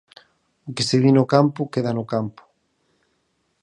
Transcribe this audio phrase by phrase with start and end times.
[0.67, 2.41] O que se di no campo queda no campo.